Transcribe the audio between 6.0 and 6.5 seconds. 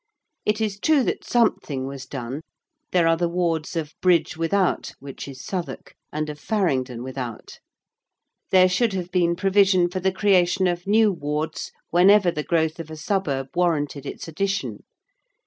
and of